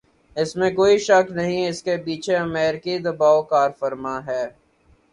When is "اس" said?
0.37-0.55, 1.69-1.83